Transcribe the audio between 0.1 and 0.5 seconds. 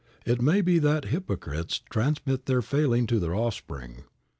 It